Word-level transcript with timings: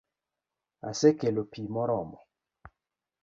Asekelo 0.89 1.43
pi 1.51 1.61
moromo 1.73 2.17